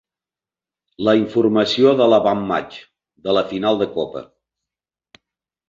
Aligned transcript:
La 1.07 1.13
informació 1.19 1.91
de 1.99 2.09
l'avantmatx 2.15 2.81
de 3.29 3.37
la 3.39 3.47
final 3.55 3.81
de 3.85 3.91
copa. 4.01 4.27